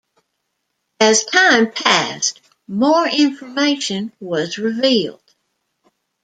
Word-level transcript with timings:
As 0.99 1.25
time 1.25 1.71
passed 1.71 2.41
more 2.67 3.07
information 3.07 4.11
was 4.19 4.57
revealed. 4.57 5.21